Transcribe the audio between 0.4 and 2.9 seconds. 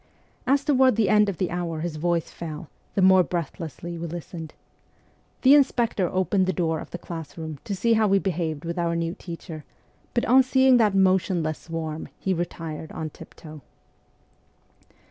As toward the end of the hour his voice fell,